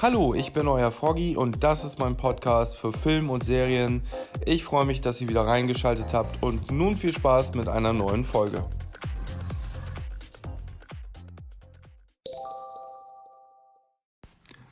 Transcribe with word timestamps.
Hallo, 0.00 0.32
ich 0.32 0.52
bin 0.52 0.68
euer 0.68 0.92
Froggy 0.92 1.36
und 1.36 1.64
das 1.64 1.84
ist 1.84 1.98
mein 1.98 2.16
Podcast 2.16 2.76
für 2.76 2.92
Film 2.92 3.30
und 3.30 3.42
Serien. 3.42 4.02
Ich 4.46 4.62
freue 4.62 4.84
mich, 4.84 5.00
dass 5.00 5.20
ihr 5.20 5.28
wieder 5.28 5.44
reingeschaltet 5.44 6.14
habt 6.14 6.40
und 6.40 6.70
nun 6.70 6.94
viel 6.94 7.12
Spaß 7.12 7.56
mit 7.56 7.66
einer 7.66 7.92
neuen 7.92 8.24
Folge. 8.24 8.64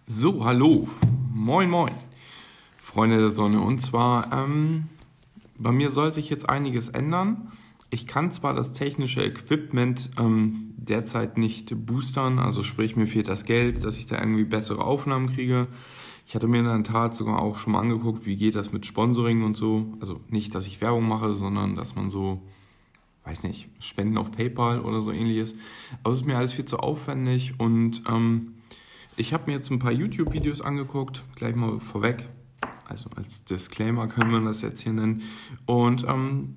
So, 0.07 0.45
hallo, 0.45 0.87
moin 1.35 1.71
moin, 1.71 1.93
Freunde 2.77 3.19
der 3.19 3.33
Sonne. 3.33 3.61
Und 3.61 3.81
zwar, 3.81 4.33
ähm, 4.33 4.89
bei 5.59 5.73
mir 5.73 5.91
soll 5.91 6.13
sich 6.13 6.31
jetzt 6.31 6.49
einiges 6.49 6.89
ändern. 6.89 7.51
Ich 7.97 8.07
kann 8.07 8.31
zwar 8.31 8.53
das 8.53 8.75
technische 8.75 9.25
Equipment 9.25 10.11
ähm, 10.19 10.75
derzeit 10.77 11.39
nicht 11.39 11.75
boostern, 11.87 12.39
also 12.39 12.63
sprich 12.63 12.95
mir 12.95 13.07
fehlt 13.07 13.27
das 13.27 13.45
Geld, 13.45 13.83
dass 13.83 13.97
ich 13.97 14.05
da 14.05 14.19
irgendwie 14.19 14.45
bessere 14.45 14.85
Aufnahmen 14.85 15.33
kriege. 15.33 15.67
Ich 16.27 16.35
hatte 16.35 16.47
mir 16.47 16.59
in 16.59 16.67
der 16.67 16.83
Tat 16.83 17.15
sogar 17.15 17.41
auch 17.41 17.57
schon 17.57 17.73
mal 17.73 17.81
angeguckt, 17.81 18.27
wie 18.27 18.37
geht 18.37 18.55
das 18.55 18.71
mit 18.71 18.85
Sponsoring 18.85 19.43
und 19.45 19.57
so. 19.57 19.95
Also 19.99 20.21
nicht, 20.29 20.55
dass 20.55 20.67
ich 20.67 20.83
Werbung 20.83 21.09
mache, 21.09 21.35
sondern 21.35 21.75
dass 21.75 21.97
man 21.97 22.11
so, 22.11 22.43
weiß 23.25 23.45
nicht, 23.45 23.71
Spenden 23.79 24.19
auf 24.19 24.31
PayPal 24.31 24.81
oder 24.81 25.01
so 25.01 25.11
ähnliches. 25.11 25.55
Aber 26.03 26.13
es 26.13 26.21
ist 26.21 26.27
mir 26.27 26.37
alles 26.37 26.53
viel 26.53 26.67
zu 26.67 26.81
aufwendig 26.81 27.55
und 27.57 28.03
ähm, 28.11 28.57
ich 29.17 29.33
habe 29.33 29.45
mir 29.47 29.57
jetzt 29.57 29.71
ein 29.71 29.79
paar 29.79 29.93
YouTube-Videos 29.93 30.61
angeguckt, 30.61 31.25
gleich 31.35 31.57
mal 31.57 31.81
vorweg 31.81 32.29
also 32.89 33.11
als 33.17 33.45
Disclaimer 33.45 34.07
können 34.07 34.31
wir 34.31 34.41
das 34.41 34.63
jetzt 34.63 34.81
hier 34.81 34.93
nennen. 34.93 35.23
Und 35.67 36.05
ähm, 36.09 36.57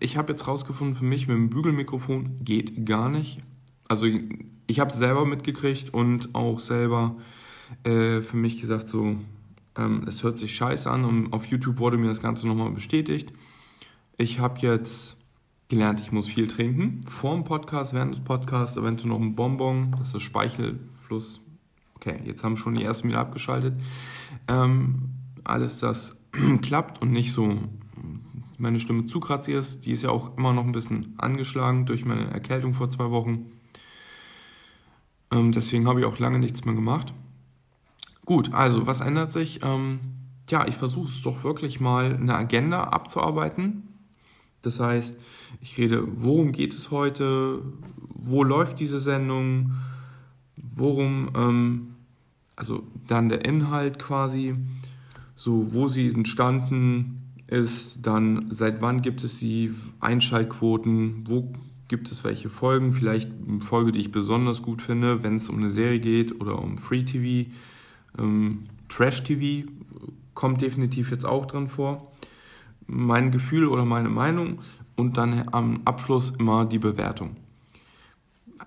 ich 0.00 0.16
habe 0.16 0.32
jetzt 0.32 0.46
rausgefunden, 0.46 0.94
für 0.94 1.04
mich 1.04 1.26
mit 1.26 1.36
dem 1.36 1.50
Bügelmikrofon 1.50 2.44
geht 2.44 2.86
gar 2.86 3.08
nicht. 3.08 3.40
Also 3.88 4.06
ich 4.66 4.80
habe 4.80 4.90
es 4.90 4.96
selber 4.96 5.24
mitgekriegt 5.24 5.92
und 5.92 6.34
auch 6.34 6.60
selber 6.60 7.16
äh, 7.84 8.20
für 8.20 8.36
mich 8.36 8.60
gesagt, 8.60 8.88
so, 8.88 9.16
ähm, 9.76 10.04
es 10.06 10.22
hört 10.22 10.38
sich 10.38 10.54
scheiße 10.54 10.90
an 10.90 11.04
und 11.04 11.32
auf 11.32 11.46
YouTube 11.46 11.78
wurde 11.78 11.98
mir 11.98 12.08
das 12.08 12.22
Ganze 12.22 12.46
nochmal 12.46 12.70
bestätigt. 12.70 13.32
Ich 14.16 14.38
habe 14.38 14.60
jetzt 14.60 15.16
gelernt, 15.68 16.00
ich 16.00 16.12
muss 16.12 16.28
viel 16.28 16.46
trinken. 16.46 17.00
Vor 17.06 17.34
dem 17.34 17.44
Podcast, 17.44 17.94
während 17.94 18.14
des 18.14 18.22
Podcasts, 18.22 18.76
eventuell 18.76 19.10
noch 19.10 19.20
ein 19.20 19.34
Bonbon, 19.34 19.96
das 19.98 20.14
ist 20.14 20.22
Speichelfluss. 20.22 21.40
Okay, 21.96 22.20
jetzt 22.24 22.44
haben 22.44 22.56
schon 22.56 22.74
die 22.74 22.84
ersten 22.84 23.08
wieder 23.08 23.20
abgeschaltet. 23.20 23.74
Ähm, 24.46 25.13
alles 25.44 25.78
das 25.78 26.16
klappt 26.62 27.00
und 27.00 27.10
nicht 27.10 27.32
so 27.32 27.58
meine 28.58 28.80
Stimme 28.80 29.04
zu 29.04 29.20
kratzig 29.20 29.54
ist. 29.54 29.86
Die 29.86 29.92
ist 29.92 30.02
ja 30.02 30.10
auch 30.10 30.36
immer 30.36 30.52
noch 30.52 30.64
ein 30.64 30.72
bisschen 30.72 31.14
angeschlagen 31.18 31.86
durch 31.86 32.04
meine 32.04 32.30
Erkältung 32.30 32.72
vor 32.72 32.90
zwei 32.90 33.10
Wochen. 33.10 33.52
Ähm, 35.30 35.52
deswegen 35.52 35.88
habe 35.88 36.00
ich 36.00 36.06
auch 36.06 36.18
lange 36.18 36.38
nichts 36.38 36.64
mehr 36.64 36.74
gemacht. 36.74 37.12
Gut, 38.24 38.54
also 38.54 38.86
was 38.86 39.00
ändert 39.00 39.32
sich? 39.32 39.60
Ähm, 39.62 40.00
ja, 40.48 40.66
ich 40.66 40.76
versuche 40.76 41.08
es 41.08 41.22
doch 41.22 41.44
wirklich 41.44 41.80
mal 41.80 42.14
eine 42.14 42.34
Agenda 42.34 42.84
abzuarbeiten. 42.84 43.88
Das 44.62 44.80
heißt, 44.80 45.18
ich 45.60 45.76
rede, 45.76 46.04
worum 46.06 46.52
geht 46.52 46.74
es 46.74 46.90
heute? 46.90 47.60
Wo 48.14 48.44
läuft 48.44 48.80
diese 48.80 48.98
Sendung? 48.98 49.72
Worum, 50.56 51.30
ähm, 51.36 51.94
also 52.56 52.82
dann 53.06 53.28
der 53.28 53.44
Inhalt 53.44 53.98
quasi 53.98 54.54
so 55.34 55.72
wo 55.72 55.88
sie 55.88 56.08
entstanden 56.08 57.32
ist, 57.46 58.06
dann 58.06 58.46
seit 58.50 58.80
wann 58.80 59.02
gibt 59.02 59.22
es 59.24 59.38
sie, 59.38 59.74
Einschaltquoten, 60.00 61.24
wo 61.28 61.52
gibt 61.88 62.10
es 62.10 62.24
welche 62.24 62.48
Folgen, 62.50 62.92
vielleicht 62.92 63.30
eine 63.46 63.60
Folge, 63.60 63.92
die 63.92 64.00
ich 64.00 64.10
besonders 64.10 64.62
gut 64.62 64.80
finde, 64.80 65.22
wenn 65.22 65.36
es 65.36 65.48
um 65.48 65.58
eine 65.58 65.70
Serie 65.70 66.00
geht 66.00 66.40
oder 66.40 66.60
um 66.60 66.78
Free 66.78 67.04
TV, 67.04 67.50
ähm, 68.18 68.60
Trash 68.88 69.22
TV 69.24 69.68
kommt 70.34 70.60
definitiv 70.60 71.10
jetzt 71.10 71.24
auch 71.24 71.46
dran 71.46 71.68
vor. 71.68 72.12
Mein 72.86 73.30
Gefühl 73.30 73.66
oder 73.66 73.84
meine 73.84 74.08
Meinung 74.08 74.60
und 74.96 75.16
dann 75.16 75.48
am 75.52 75.82
Abschluss 75.84 76.30
immer 76.30 76.64
die 76.64 76.78
Bewertung 76.78 77.36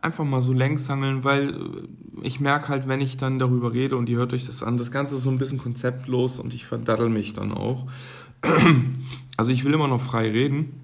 einfach 0.02 0.24
mal 0.24 0.42
so 0.42 0.54
längs 0.54 0.90
hangeln, 0.90 1.24
weil 1.24 1.50
äh, 1.50 1.88
ich 2.22 2.40
merke 2.40 2.70
halt, 2.70 2.88
wenn 2.88 3.02
ich 3.02 3.18
dann 3.18 3.40
darüber 3.40 3.74
rede 3.74 3.98
und 3.98 4.10
ihr 4.10 4.18
hört 4.18 4.34
euch 4.34 4.46
das 4.46 4.64
an, 4.64 4.78
das 4.78 4.92
Ganze 4.92 5.16
ist 5.16 5.24
so 5.24 5.30
ein 5.30 5.38
bisschen 5.38 5.58
konzeptlos 5.58 6.40
und 6.40 6.54
ich 6.54 6.66
verdaddel 6.66 7.10
mich 7.10 7.34
dann 7.34 7.52
auch. 7.52 7.88
Also 9.40 9.52
ich 9.52 9.64
will 9.64 9.74
immer 9.76 9.88
noch 9.88 10.02
frei 10.02 10.32
reden, 10.32 10.82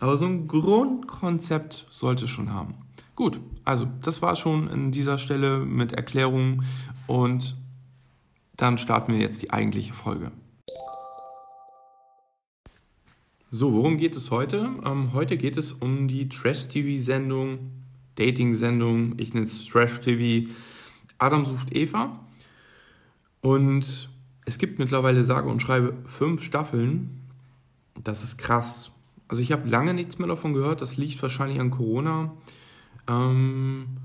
aber 0.00 0.16
so 0.16 0.26
ein 0.26 0.48
Grundkonzept 0.48 1.86
sollte 1.92 2.24
es 2.24 2.30
schon 2.30 2.52
haben. 2.52 2.74
Gut, 3.14 3.38
also 3.64 3.86
das 4.00 4.22
war 4.22 4.34
schon 4.34 4.68
in 4.68 4.90
dieser 4.90 5.18
Stelle 5.18 5.58
mit 5.58 5.92
Erklärungen 5.92 6.64
und 7.06 7.56
dann 8.56 8.76
starten 8.76 9.12
wir 9.12 9.20
jetzt 9.20 9.40
die 9.42 9.52
eigentliche 9.52 9.92
Folge. 9.92 10.32
So, 13.54 13.70
worum 13.74 13.98
geht 13.98 14.16
es 14.16 14.30
heute? 14.30 14.70
Ähm, 14.82 15.12
heute 15.12 15.36
geht 15.36 15.58
es 15.58 15.74
um 15.74 16.08
die 16.08 16.26
Trash-TV-Sendung, 16.26 17.58
Dating-Sendung, 18.14 19.18
ich 19.18 19.34
nenne 19.34 19.44
es 19.44 19.66
Trash-TV, 19.66 20.50
Adam 21.18 21.44
sucht 21.44 21.76
Eva. 21.76 22.18
Und 23.42 24.08
es 24.46 24.56
gibt 24.56 24.78
mittlerweile 24.78 25.26
sage 25.26 25.50
und 25.50 25.60
schreibe 25.60 25.98
fünf 26.06 26.42
Staffeln. 26.42 27.28
Das 28.02 28.24
ist 28.24 28.38
krass. 28.38 28.90
Also 29.28 29.42
ich 29.42 29.52
habe 29.52 29.68
lange 29.68 29.92
nichts 29.92 30.18
mehr 30.18 30.28
davon 30.28 30.54
gehört. 30.54 30.80
Das 30.80 30.96
liegt 30.96 31.20
wahrscheinlich 31.20 31.60
an 31.60 31.70
Corona. 31.70 32.32
Ähm, 33.06 33.98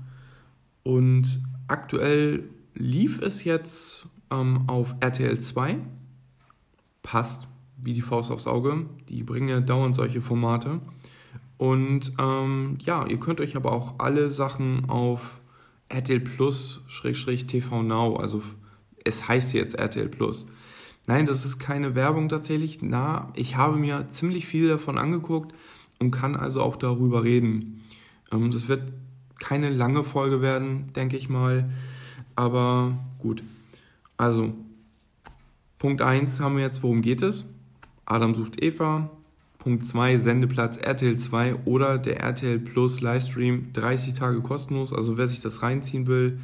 und 0.82 1.42
aktuell 1.68 2.50
lief 2.74 3.22
es 3.22 3.44
jetzt 3.44 4.08
ähm, 4.30 4.68
auf 4.68 4.94
RTL 5.00 5.40
2. 5.40 5.78
Passt 7.02 7.48
wie 7.82 7.94
die 7.94 8.02
Faust 8.02 8.30
aufs 8.30 8.46
Auge. 8.46 8.86
Die 9.08 9.22
bringen 9.22 9.48
ja 9.48 9.60
dauernd 9.60 9.94
solche 9.94 10.20
Formate. 10.20 10.80
Und 11.56 12.12
ähm, 12.18 12.78
ja, 12.80 13.06
ihr 13.06 13.18
könnt 13.18 13.40
euch 13.40 13.56
aber 13.56 13.72
auch 13.72 13.94
alle 13.98 14.30
Sachen 14.30 14.88
auf 14.88 15.40
RTL 15.88 16.20
Plus 16.20 16.82
TV 16.86 17.82
Now, 17.82 18.16
also 18.16 18.42
es 19.04 19.26
heißt 19.26 19.54
jetzt 19.54 19.74
RTL 19.74 20.08
Plus. 20.08 20.46
Nein, 21.06 21.26
das 21.26 21.44
ist 21.44 21.58
keine 21.58 21.94
Werbung 21.94 22.28
tatsächlich. 22.28 22.80
Na, 22.82 23.32
ich 23.34 23.56
habe 23.56 23.76
mir 23.76 24.08
ziemlich 24.10 24.46
viel 24.46 24.68
davon 24.68 24.98
angeguckt 24.98 25.54
und 25.98 26.10
kann 26.10 26.36
also 26.36 26.62
auch 26.62 26.76
darüber 26.76 27.24
reden. 27.24 27.82
Ähm, 28.30 28.50
das 28.50 28.68
wird 28.68 28.92
keine 29.38 29.70
lange 29.70 30.04
Folge 30.04 30.42
werden, 30.42 30.92
denke 30.94 31.16
ich 31.16 31.28
mal. 31.28 31.70
Aber 32.36 32.98
gut. 33.18 33.42
Also, 34.16 34.52
Punkt 35.78 36.02
1 36.02 36.40
haben 36.40 36.56
wir 36.56 36.64
jetzt, 36.64 36.82
worum 36.82 37.00
geht 37.00 37.22
es? 37.22 37.54
Adam 38.08 38.34
sucht 38.34 38.62
Eva. 38.62 39.10
Punkt 39.58 39.84
2, 39.84 40.18
Sendeplatz 40.18 40.78
RTL 40.78 41.16
2 41.18 41.56
oder 41.66 41.98
der 41.98 42.20
RTL 42.20 42.58
Plus 42.58 43.00
Livestream 43.00 43.72
30 43.74 44.14
Tage 44.14 44.40
kostenlos. 44.40 44.94
Also 44.94 45.18
wer 45.18 45.28
sich 45.28 45.40
das 45.40 45.62
reinziehen 45.62 46.06
will, 46.06 46.40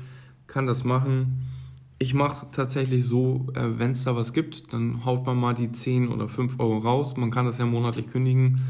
kann 0.46 0.66
das 0.66 0.84
machen. 0.84 1.40
Ich 1.98 2.12
mache 2.12 2.34
es 2.34 2.50
tatsächlich 2.50 3.06
so, 3.06 3.46
äh, 3.54 3.78
wenn 3.78 3.92
es 3.92 4.04
da 4.04 4.14
was 4.14 4.32
gibt, 4.32 4.72
dann 4.72 5.06
haut 5.06 5.24
man 5.24 5.38
mal 5.38 5.54
die 5.54 5.72
10 5.72 6.08
oder 6.08 6.28
5 6.28 6.58
Euro 6.58 6.78
raus. 6.78 7.16
Man 7.16 7.30
kann 7.30 7.46
das 7.46 7.58
ja 7.58 7.64
monatlich 7.64 8.08
kündigen 8.08 8.60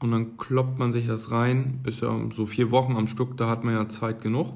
und 0.00 0.10
dann 0.10 0.38
kloppt 0.38 0.78
man 0.78 0.90
sich 0.90 1.06
das 1.06 1.30
rein. 1.30 1.80
Ist 1.84 2.00
ja 2.00 2.18
so 2.30 2.46
vier 2.46 2.70
Wochen 2.72 2.96
am 2.96 3.06
Stück, 3.06 3.36
da 3.36 3.48
hat 3.48 3.62
man 3.64 3.74
ja 3.74 3.88
Zeit 3.88 4.22
genug. 4.22 4.54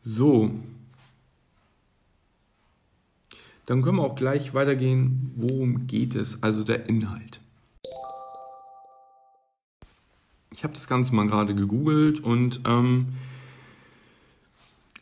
So, 0.00 0.52
dann 3.66 3.82
können 3.82 3.98
wir 3.98 4.04
auch 4.04 4.14
gleich 4.14 4.54
weitergehen, 4.54 5.32
worum 5.36 5.86
geht 5.86 6.14
es, 6.14 6.42
also 6.42 6.64
der 6.64 6.88
Inhalt. 6.88 7.40
Ich 10.50 10.62
habe 10.62 10.74
das 10.74 10.86
Ganze 10.86 11.14
mal 11.14 11.26
gerade 11.26 11.54
gegoogelt 11.54 12.20
und 12.20 12.60
ähm, 12.66 13.06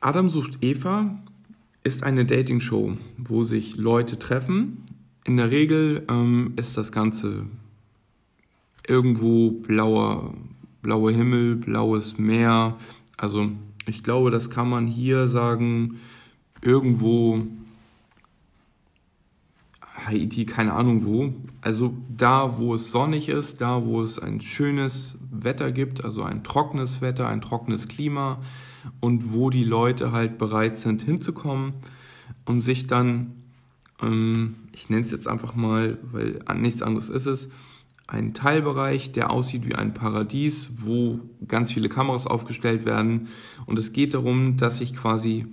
Adam 0.00 0.28
sucht 0.28 0.58
Eva 0.62 1.18
ist 1.84 2.04
eine 2.04 2.24
Dating-Show, 2.24 2.96
wo 3.18 3.44
sich 3.44 3.76
Leute 3.76 4.18
treffen. 4.18 4.84
In 5.24 5.36
der 5.36 5.50
Regel 5.50 6.04
ähm, 6.08 6.54
ist 6.56 6.76
das 6.76 6.92
Ganze 6.92 7.46
irgendwo 8.86 9.50
blauer, 9.50 10.34
blauer 10.80 11.12
Himmel, 11.12 11.56
blaues 11.56 12.18
Meer. 12.18 12.76
Also 13.16 13.50
ich 13.86 14.02
glaube, 14.02 14.30
das 14.30 14.50
kann 14.50 14.68
man 14.68 14.86
hier 14.86 15.28
sagen, 15.28 15.98
irgendwo 16.62 17.46
Haiti, 20.06 20.44
keine 20.44 20.74
Ahnung 20.74 21.04
wo. 21.04 21.34
Also 21.60 21.94
da, 22.08 22.58
wo 22.58 22.74
es 22.74 22.92
sonnig 22.92 23.28
ist, 23.28 23.60
da, 23.60 23.84
wo 23.84 24.02
es 24.02 24.18
ein 24.18 24.40
schönes 24.40 25.16
Wetter 25.30 25.72
gibt, 25.72 26.04
also 26.04 26.22
ein 26.22 26.44
trockenes 26.44 27.00
Wetter, 27.00 27.28
ein 27.28 27.40
trockenes 27.40 27.88
Klima 27.88 28.40
und 29.00 29.32
wo 29.32 29.50
die 29.50 29.64
Leute 29.64 30.12
halt 30.12 30.38
bereit 30.38 30.76
sind 30.76 31.02
hinzukommen 31.02 31.74
und 32.44 32.60
sich 32.60 32.86
dann, 32.86 33.32
ähm, 34.02 34.56
ich 34.72 34.90
nenne 34.90 35.02
es 35.02 35.10
jetzt 35.10 35.28
einfach 35.28 35.54
mal, 35.54 35.98
weil 36.10 36.40
nichts 36.56 36.82
anderes 36.82 37.08
ist 37.08 37.26
es, 37.26 37.50
ein 38.06 38.34
Teilbereich, 38.34 39.12
der 39.12 39.30
aussieht 39.30 39.66
wie 39.66 39.74
ein 39.74 39.94
Paradies, 39.94 40.72
wo 40.78 41.20
ganz 41.48 41.72
viele 41.72 41.88
Kameras 41.88 42.26
aufgestellt 42.26 42.84
werden. 42.84 43.28
Und 43.64 43.78
es 43.78 43.92
geht 43.92 44.12
darum, 44.12 44.58
dass 44.58 44.78
sich 44.78 44.94
quasi 44.94 45.46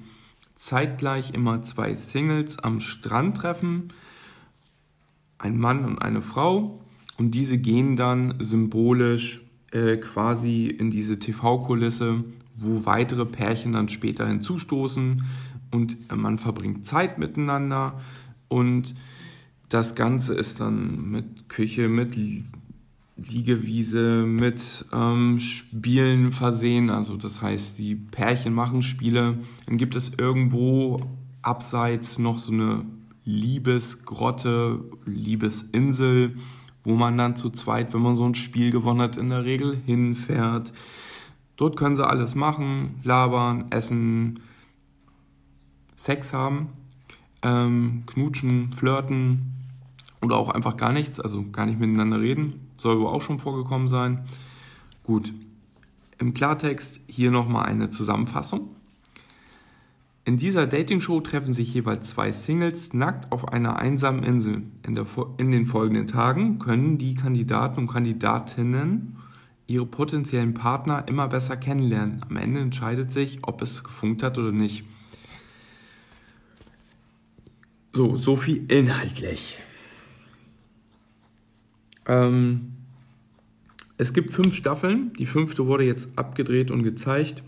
zeitgleich 0.56 1.34
immer 1.34 1.64
zwei 1.64 1.96
Singles 1.96 2.60
am 2.60 2.82
Strand 2.82 3.38
treffen, 3.38 3.94
ein 5.40 5.58
Mann 5.58 5.86
und 5.86 6.00
eine 6.00 6.22
Frau, 6.22 6.80
und 7.20 7.32
diese 7.32 7.58
gehen 7.58 7.98
dann 7.98 8.36
symbolisch 8.40 9.42
äh, 9.72 9.98
quasi 9.98 10.68
in 10.68 10.90
diese 10.90 11.20
TV-Kulisse, 11.20 12.24
wo 12.56 12.86
weitere 12.86 13.26
Pärchen 13.26 13.74
dann 13.74 13.90
später 13.90 14.26
hinzustoßen 14.26 15.24
und 15.72 15.98
äh, 16.10 16.16
man 16.16 16.38
verbringt 16.38 16.86
Zeit 16.86 17.18
miteinander 17.18 18.00
und 18.48 18.96
das 19.68 19.96
Ganze 19.96 20.34
ist 20.34 20.62
dann 20.62 21.12
mit 21.12 21.50
Küche, 21.50 21.90
mit 21.90 22.18
Liegewiese, 23.18 24.26
mit 24.26 24.86
ähm, 24.94 25.40
Spielen 25.40 26.32
versehen. 26.32 26.90
Also 26.90 27.18
das 27.18 27.42
heißt, 27.42 27.78
die 27.78 27.96
Pärchen 27.96 28.54
machen 28.54 28.82
Spiele. 28.82 29.38
Dann 29.68 29.78
gibt 29.78 29.96
es 29.96 30.14
irgendwo 30.18 31.02
abseits 31.44 32.18
noch 32.18 32.40
so 32.40 32.52
eine 32.52 32.86
Liebesgrotte, 33.26 34.84
Liebesinsel, 35.06 36.36
wo 36.84 36.96
man 36.96 37.18
dann 37.18 37.36
zu 37.36 37.50
zweit, 37.50 37.94
wenn 37.94 38.02
man 38.02 38.16
so 38.16 38.26
ein 38.26 38.36
Spiel 38.36 38.72
gewonnen 38.72 39.02
hat, 39.02 39.18
in 39.18 39.30
der 39.30 39.46
Regel 39.46 39.78
hinfährt. 39.86 40.74
Dort 41.56 41.76
können 41.76 41.96
sie 41.96 42.08
alles 42.08 42.36
machen, 42.36 43.00
labern, 43.04 43.66
essen, 43.72 44.40
Sex 45.96 46.32
haben, 46.32 46.70
ähm, 47.42 48.04
knutschen, 48.06 48.72
flirten 48.72 49.54
oder 50.22 50.38
auch 50.38 50.50
einfach 50.50 50.78
gar 50.78 50.94
nichts, 50.94 51.20
also 51.20 51.44
gar 51.52 51.66
nicht 51.66 51.80
miteinander 51.80 52.22
reden. 52.22 52.70
Soll 52.78 53.00
wohl 53.00 53.08
auch 53.08 53.22
schon 53.22 53.40
vorgekommen 53.40 53.90
sein. 53.90 54.26
Gut. 55.04 55.34
Im 56.18 56.34
Klartext 56.34 57.02
hier 57.08 57.32
nochmal 57.32 57.66
eine 57.66 57.90
Zusammenfassung. 57.90 58.76
In 60.30 60.38
dieser 60.38 60.68
Dating-Show 60.68 61.22
treffen 61.22 61.54
sich 61.54 61.74
jeweils 61.74 62.10
zwei 62.10 62.32
Singles 62.32 62.94
nackt 62.94 63.32
auf 63.32 63.52
einer 63.52 63.80
einsamen 63.80 64.22
Insel. 64.22 64.62
In, 64.86 64.94
der, 64.94 65.08
in, 65.38 65.50
den 65.50 65.66
folgenden 65.66 66.06
Tagen 66.06 66.60
können 66.60 67.00
die 67.00 67.16
Kandidaten 67.16 67.80
und 67.80 67.88
Kandidatinnen 67.88 69.18
ihre 69.66 69.88
potenziellen 69.88 70.54
Partner 70.54 71.08
immer 71.08 71.28
besser 71.30 71.58
kennenlernen. 71.58 72.22
Am 72.30 72.38
Ende 72.38 72.60
entscheidet 72.60 73.12
sich, 73.12 73.40
ob 73.42 73.64
es 73.64 73.84
gefunkt 73.84 74.22
hat 74.22 74.38
oder 74.38 74.52
nicht. 74.52 74.84
So, 77.94 78.16
so 78.16 78.36
viel 78.36 78.72
inhaltlich. 78.72 79.58
Ähm, 82.06 82.74
es 83.98 84.14
gibt 84.14 84.32
fünf 84.32 84.54
Staffeln. 84.54 85.12
Die 85.14 85.26
fünfte 85.26 85.66
wurde 85.66 85.86
jetzt 85.86 86.10
abgedreht 86.20 86.70
und 86.70 86.84
gezeigt. 86.84 87.42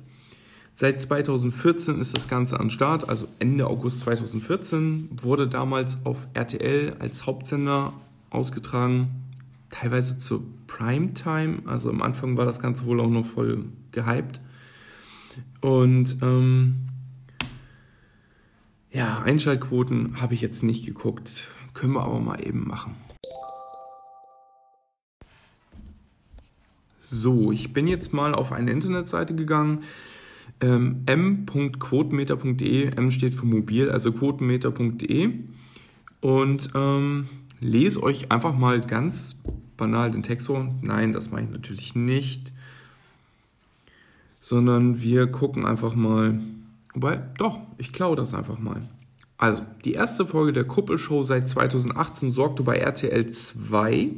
Seit 0.81 0.99
2014 0.99 2.01
ist 2.01 2.17
das 2.17 2.27
Ganze 2.27 2.59
an 2.59 2.71
Start, 2.71 3.07
also 3.07 3.27
Ende 3.37 3.67
August 3.67 3.99
2014 3.99 5.09
wurde 5.21 5.47
damals 5.47 5.99
auf 6.05 6.27
RTL 6.33 6.95
als 6.97 7.27
Hauptsender 7.27 7.93
ausgetragen, 8.31 9.11
teilweise 9.69 10.17
zur 10.17 10.41
Primetime, 10.65 11.59
also 11.67 11.91
am 11.91 12.01
Anfang 12.01 12.35
war 12.35 12.45
das 12.45 12.59
Ganze 12.59 12.87
wohl 12.87 12.99
auch 12.99 13.11
noch 13.11 13.27
voll 13.27 13.65
gehypt. 13.91 14.41
Und 15.61 16.17
ähm, 16.23 16.87
ja, 18.91 19.19
Einschaltquoten 19.19 20.19
habe 20.19 20.33
ich 20.33 20.41
jetzt 20.41 20.63
nicht 20.63 20.87
geguckt, 20.87 21.49
können 21.75 21.93
wir 21.93 22.01
aber 22.01 22.19
mal 22.19 22.43
eben 22.43 22.67
machen. 22.67 22.95
So, 26.97 27.51
ich 27.51 27.71
bin 27.71 27.85
jetzt 27.85 28.13
mal 28.13 28.33
auf 28.33 28.51
eine 28.51 28.71
Internetseite 28.71 29.35
gegangen, 29.35 29.83
ähm, 30.61 31.03
m.quotenmeter.de, 31.05 32.95
M 32.95 33.11
steht 33.11 33.33
für 33.33 33.45
mobil, 33.45 33.89
also 33.89 34.11
quotenmeter.de 34.11 35.33
und 36.21 36.69
ähm, 36.75 37.27
lese 37.59 38.01
euch 38.03 38.31
einfach 38.31 38.55
mal 38.55 38.81
ganz 38.81 39.35
banal 39.77 40.11
den 40.11 40.23
Text 40.23 40.47
vor. 40.47 40.73
Nein, 40.81 41.11
das 41.11 41.31
mache 41.31 41.43
ich 41.43 41.49
natürlich 41.49 41.95
nicht, 41.95 42.53
sondern 44.39 45.01
wir 45.01 45.27
gucken 45.27 45.65
einfach 45.65 45.95
mal, 45.95 46.39
wobei, 46.93 47.21
doch, 47.37 47.59
ich 47.77 47.91
klaue 47.91 48.15
das 48.15 48.33
einfach 48.33 48.59
mal. 48.59 48.87
Also, 49.37 49.63
die 49.85 49.93
erste 49.93 50.27
Folge 50.27 50.53
der 50.53 50.65
Kuppelshow 50.65 51.23
seit 51.23 51.49
2018 51.49 52.31
sorgte 52.31 52.61
bei 52.61 52.77
RTL 52.77 53.27
2 53.27 54.11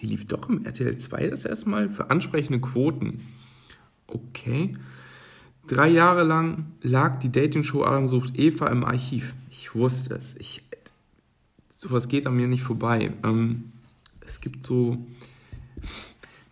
die 0.00 0.06
lief 0.06 0.26
doch 0.26 0.48
im 0.48 0.64
RTL 0.64 0.96
2 0.96 1.28
das 1.28 1.44
erste 1.44 1.70
Mal 1.70 1.90
für 1.90 2.10
ansprechende 2.10 2.60
Quoten. 2.60 3.20
Okay. 4.06 4.72
Drei 5.66 5.88
Jahre 5.88 6.24
lang 6.24 6.72
lag 6.82 7.18
die 7.20 7.30
Dating-Show 7.30 7.84
Adam 7.84 8.08
sucht 8.08 8.38
Eva 8.38 8.66
im 8.68 8.84
Archiv. 8.84 9.34
Ich 9.50 9.74
wusste 9.74 10.14
es. 10.14 10.36
Ich, 10.36 10.64
sowas 11.70 12.08
geht 12.08 12.26
an 12.26 12.36
mir 12.36 12.48
nicht 12.48 12.62
vorbei. 12.62 13.12
Ähm, 13.24 13.72
es 14.20 14.40
gibt 14.40 14.64
so 14.64 15.06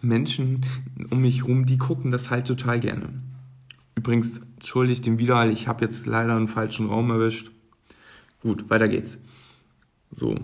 Menschen 0.00 0.64
um 1.10 1.20
mich 1.20 1.42
herum, 1.42 1.66
die 1.66 1.78
gucken 1.78 2.10
das 2.10 2.30
halt 2.30 2.46
total 2.46 2.80
gerne. 2.80 3.08
Übrigens, 3.96 4.40
entschuldigt 4.56 5.04
den 5.04 5.18
Widerhall, 5.18 5.50
ich 5.50 5.68
habe 5.68 5.84
jetzt 5.84 6.06
leider 6.06 6.36
einen 6.36 6.48
falschen 6.48 6.86
Raum 6.86 7.10
erwischt. 7.10 7.50
Gut, 8.40 8.70
weiter 8.70 8.88
geht's. 8.88 9.18
So, 10.10 10.34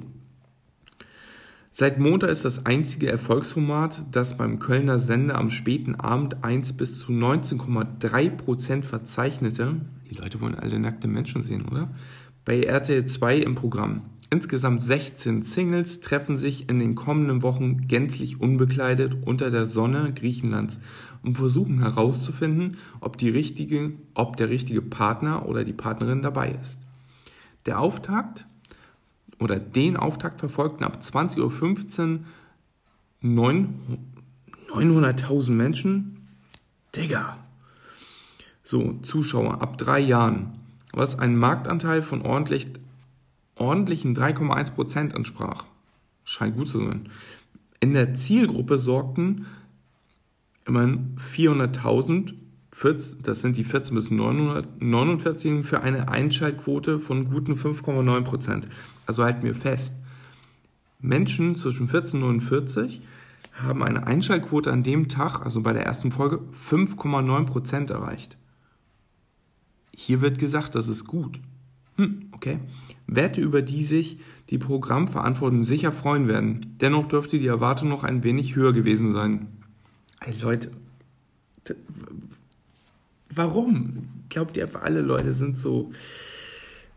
Seit 1.79 2.01
Montag 2.01 2.31
ist 2.31 2.47
das 2.47 2.65
einzige 2.65 3.11
Erfolgsformat, 3.11 4.07
das 4.11 4.39
beim 4.39 4.59
Kölner 4.59 4.99
Sender 4.99 5.35
am 5.35 5.51
späten 5.51 5.95
Abend 5.95 6.43
1 6.43 6.73
bis 6.73 7.01
zu 7.01 7.13
19,3 7.13 8.31
Prozent 8.31 8.87
verzeichnete. 8.87 9.83
Die 10.09 10.15
Leute 10.15 10.41
wollen 10.41 10.55
alle 10.55 10.79
nackte 10.79 11.07
Menschen 11.07 11.43
sehen, 11.43 11.69
oder? 11.69 11.91
Bei 12.47 12.63
RTL 12.63 13.05
2 13.05 13.37
im 13.37 13.57
Programm. 13.57 14.07
Insgesamt 14.31 14.81
16 14.81 15.43
Singles 15.43 16.01
treffen 16.01 16.39
sich 16.39 16.71
in 16.71 16.79
den 16.79 16.95
kommenden 16.95 17.43
Wochen 17.43 17.87
gänzlich 17.87 18.41
unbekleidet 18.41 19.15
unter 19.27 19.51
der 19.51 19.67
Sonne 19.67 20.15
Griechenlands 20.15 20.81
und 21.23 21.37
versuchen 21.37 21.81
herauszufinden, 21.81 22.79
ob, 23.01 23.19
die 23.19 23.29
richtige, 23.29 23.93
ob 24.15 24.39
der 24.39 24.49
richtige 24.49 24.81
Partner 24.81 25.47
oder 25.47 25.63
die 25.63 25.75
Partnerin 25.75 26.23
dabei 26.23 26.57
ist. 26.59 26.79
Der 27.67 27.81
Auftakt 27.81 28.47
oder 29.39 29.59
den 29.59 29.97
Auftakt 29.97 30.41
verfolgten 30.41 30.85
ab 30.85 30.99
20.15 31.03 32.21
Uhr 33.23 33.35
900.000 34.73 35.51
Menschen. 35.51 36.29
Digga. 36.95 37.39
So, 38.63 38.95
Zuschauer 39.03 39.63
ab 39.63 39.79
drei 39.79 40.01
Jahren, 40.01 40.59
was 40.93 41.19
einen 41.19 41.37
Marktanteil 41.37 42.03
von 42.03 42.23
ordentlich, 42.23 42.67
ordentlichen 43.55 44.17
3,1% 44.17 45.15
entsprach. 45.15 45.67
Scheint 46.25 46.57
gut 46.57 46.69
zu 46.69 46.81
sein. 46.81 47.09
In 47.81 47.95
der 47.95 48.15
Zielgruppe 48.15 48.79
sorgten 48.79 49.47
immerhin 50.67 51.17
400.000 51.19 52.35
das 52.83 53.41
sind 53.41 53.57
die 53.57 53.65
14 53.65 53.95
bis 53.95 54.11
949 54.11 55.65
für 55.65 55.81
eine 55.81 56.09
Einschaltquote 56.09 56.99
von 56.99 57.25
guten 57.25 57.55
5,9 57.55 58.21
Prozent. 58.23 58.69
Also 59.07 59.25
halten 59.25 59.45
wir 59.45 59.55
fest, 59.55 59.95
Menschen 61.01 61.57
zwischen 61.57 61.89
14 61.89 62.23
und 62.23 62.39
49 62.39 63.03
haben 63.55 63.83
eine 63.83 64.07
Einschaltquote 64.07 64.71
an 64.71 64.83
dem 64.83 65.09
Tag, 65.09 65.41
also 65.43 65.63
bei 65.63 65.73
der 65.73 65.87
ersten 65.87 66.13
Folge, 66.13 66.41
5,9 66.53 67.47
Prozent 67.47 67.91
erreicht. 67.91 68.37
Hier 69.97 70.21
wird 70.21 70.39
gesagt, 70.39 70.75
das 70.75 70.89
ist 70.89 71.07
gut. 71.07 71.41
Hm, 71.97 72.29
okay. 72.33 72.59
Werte, 73.07 73.41
über 73.41 73.63
die 73.63 73.85
sich 73.85 74.19
die 74.51 74.59
Programmverantwortlichen 74.59 75.65
sicher 75.65 75.93
freuen 75.93 76.29
werden. 76.29 76.61
Dennoch 76.81 77.07
dürfte 77.07 77.39
die 77.39 77.47
Erwartung 77.47 77.89
noch 77.89 78.05
ein 78.05 78.23
wenig 78.23 78.55
höher 78.55 78.75
gewesen 78.75 79.13
sein. 79.13 79.49
Hey 80.21 80.35
Leute, 80.43 80.71
Warum? 83.37 84.09
Glaubt 84.31 84.57
ihr 84.57 84.65
einfach, 84.65 84.83
alle 84.83 85.03
Leute 85.03 85.35
sind 85.35 85.59
so, 85.59 85.93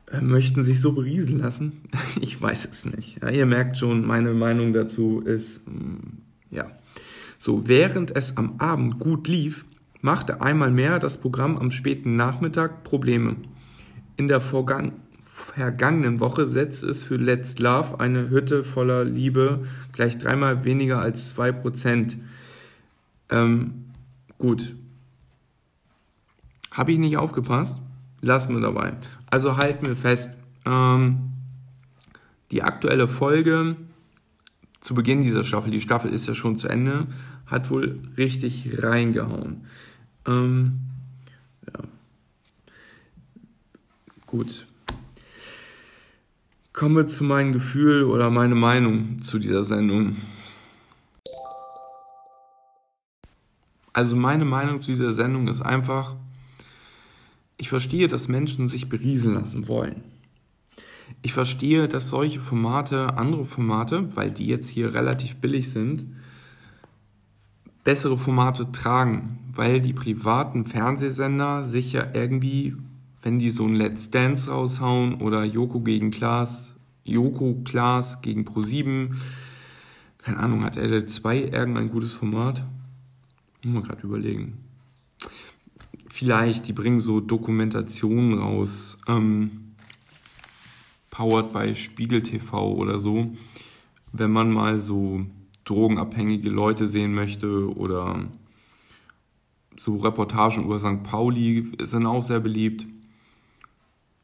äh, 0.09 0.21
möchten 0.21 0.63
sich 0.63 0.79
so 0.79 0.93
beriesen 0.93 1.37
lassen? 1.37 1.81
ich 2.21 2.41
weiß 2.41 2.69
es 2.71 2.85
nicht. 2.85 3.21
Ja, 3.21 3.29
ihr 3.29 3.45
merkt 3.45 3.77
schon, 3.77 4.07
meine 4.07 4.33
Meinung 4.33 4.71
dazu 4.71 5.19
ist, 5.19 5.67
mm, 5.67 6.21
ja. 6.49 6.71
So, 7.37 7.67
während 7.67 8.15
es 8.15 8.37
am 8.37 8.55
Abend 8.59 8.99
gut 8.99 9.27
lief, 9.27 9.65
machte 10.01 10.41
einmal 10.41 10.71
mehr 10.71 10.99
das 10.99 11.19
Programm 11.19 11.57
am 11.57 11.71
späten 11.71 12.15
Nachmittag 12.15 12.85
Probleme. 12.85 13.35
In 14.15 14.29
der 14.29 14.39
Vorgang 14.39 14.93
vergangenen 15.23 16.21
Woche 16.21 16.47
setzte 16.47 16.87
es 16.87 17.03
für 17.03 17.15
Let's 17.15 17.59
Love 17.59 17.99
eine 17.99 18.29
Hütte 18.29 18.63
voller 18.63 19.03
Liebe 19.03 19.65
gleich 19.93 20.17
dreimal 20.17 20.63
weniger 20.63 21.01
als 21.01 21.35
2%. 21.37 22.17
Ähm, 23.29 23.85
gut, 24.37 24.75
habe 26.71 26.91
ich 26.91 26.97
nicht 26.97 27.17
aufgepasst? 27.17 27.79
Lassen 28.21 28.53
wir 28.53 28.61
dabei. 28.61 28.93
Also 29.29 29.57
halten 29.57 29.85
wir 29.85 29.95
fest, 29.95 30.31
ähm, 30.65 31.31
die 32.51 32.63
aktuelle 32.63 33.07
Folge 33.07 33.75
zu 34.81 34.93
Beginn 34.93 35.21
dieser 35.21 35.43
Staffel, 35.43 35.71
die 35.71 35.81
Staffel 35.81 36.11
ist 36.11 36.27
ja 36.27 36.33
schon 36.33 36.57
zu 36.57 36.67
Ende, 36.67 37.07
hat 37.45 37.69
wohl 37.69 37.99
richtig 38.17 38.81
reingehauen. 38.81 39.65
Ähm, 40.27 40.79
ja. 41.67 41.83
gut. 44.25 44.65
Kommen 46.73 46.95
wir 46.95 47.07
zu 47.07 47.23
meinem 47.23 47.51
Gefühl 47.51 48.03
oder 48.03 48.29
meine 48.29 48.55
Meinung 48.55 49.21
zu 49.21 49.37
dieser 49.37 49.63
Sendung. 49.63 50.15
Also 53.91 54.15
meine 54.15 54.45
Meinung 54.45 54.81
zu 54.81 54.91
dieser 54.91 55.11
Sendung 55.11 55.47
ist 55.49 55.61
einfach, 55.61 56.15
ich 57.59 57.69
verstehe, 57.69 58.07
dass 58.07 58.29
Menschen 58.29 58.67
sich 58.67 58.89
berieseln 58.89 59.35
lassen 59.35 59.67
wollen. 59.67 60.01
Ich 61.21 61.33
verstehe, 61.33 61.87
dass 61.89 62.09
solche 62.09 62.39
Formate, 62.39 63.17
andere 63.17 63.43
Formate, 63.43 64.15
weil 64.15 64.31
die 64.31 64.47
jetzt 64.47 64.69
hier 64.69 64.93
relativ 64.93 65.35
billig 65.35 65.69
sind, 65.69 66.05
bessere 67.83 68.17
Formate 68.17 68.71
tragen, 68.71 69.39
weil 69.53 69.81
die 69.81 69.93
privaten 69.93 70.65
Fernsehsender 70.65 71.65
sich 71.65 71.91
ja 71.91 72.07
irgendwie, 72.13 72.75
wenn 73.21 73.39
die 73.39 73.49
so 73.49 73.65
ein 73.65 73.75
Let's 73.75 74.09
Dance 74.09 74.49
raushauen 74.49 75.15
oder 75.15 75.43
Joko 75.43 75.81
gegen 75.81 76.11
Klaas, 76.11 76.77
Joko 77.03 77.61
Klaas 77.65 78.21
gegen 78.21 78.45
Pro7, 78.45 79.15
keine 80.19 80.37
Ahnung, 80.37 80.63
hat 80.63 80.77
RL2 80.77 81.51
irgendein 81.51 81.89
gutes 81.89 82.15
Format? 82.15 82.63
Muss 83.63 83.73
man 83.73 83.83
gerade 83.83 84.03
überlegen. 84.03 84.68
Vielleicht, 86.19 86.67
die 86.67 86.73
bringen 86.73 86.99
so 86.99 87.21
Dokumentationen 87.21 88.39
raus, 88.39 88.97
ähm, 89.07 89.71
powered 91.11 91.53
by 91.53 91.73
Spiegel 91.73 92.21
TV 92.21 92.73
oder 92.73 92.99
so, 92.99 93.33
wenn 94.11 94.29
man 94.29 94.51
mal 94.51 94.79
so 94.79 95.25
drogenabhängige 95.63 96.49
Leute 96.49 96.89
sehen 96.89 97.13
möchte 97.13 97.73
oder 97.73 98.25
so 99.77 99.95
Reportagen 99.95 100.65
über 100.65 100.77
St. 100.77 101.03
Pauli 101.03 101.71
sind 101.81 102.05
auch 102.05 102.21
sehr 102.21 102.41
beliebt. 102.41 102.85